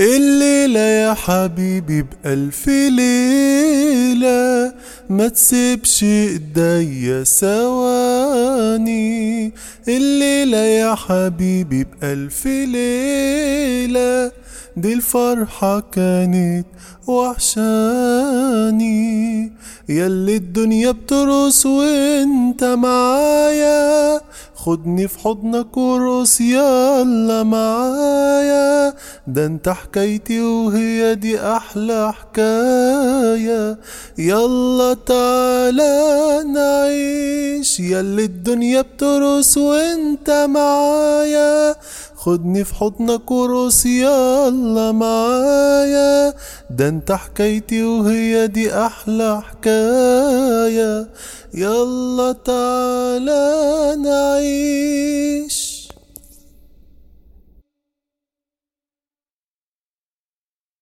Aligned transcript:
الليلة 0.00 0.80
يا 0.80 1.14
حبيبي 1.14 2.02
بألف 2.02 2.68
ليلة 2.68 4.72
ما 5.10 5.28
تسيبش 5.28 6.02
إيديا 6.02 7.24
ثواني. 7.24 8.90
الليلة 9.88 10.58
يا 10.58 10.94
حبيبي 10.94 11.84
بألف 11.84 12.46
ليلة 12.46 14.32
دي 14.76 14.92
الفرحة 14.92 15.80
كانت 15.80 16.66
وحشاني. 17.06 18.90
ياللي 19.88 20.36
الدنيا 20.36 20.90
بترقص 20.90 21.66
وإنت 21.66 22.64
معايا 22.64 24.20
خدني 24.54 25.08
في 25.08 25.18
حضنك 25.18 25.76
ورقص 25.76 26.40
يلا 26.40 27.42
معايا. 27.42 28.59
ده 29.26 29.46
انت 29.46 29.68
حكايتي 29.68 30.40
وهي 30.40 31.14
دي 31.14 31.40
أحلى 31.40 32.12
حكاية. 32.12 33.78
يلا 34.18 34.94
تعالى 34.94 36.44
نعيش 36.54 37.80
ياللي 37.80 38.24
الدنيا 38.24 38.80
بترقص 38.80 39.56
وانت 39.56 40.30
معايا. 40.30 41.74
خدني 42.16 42.64
في 42.64 42.74
حضنك 42.74 43.30
ورقص 43.30 43.86
يلا 43.86 44.92
معايا. 44.92 46.34
ده 46.70 46.88
انت 46.88 47.12
حكايتي 47.12 47.82
وهي 47.82 48.46
دي 48.46 48.74
أحلى 48.74 49.42
حكاية. 49.42 51.08
يلا 51.54 52.32
تعالى 52.32 53.59